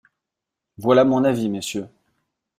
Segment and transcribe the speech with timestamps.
[0.79, 1.87] Voilà mon avis, Messieurs!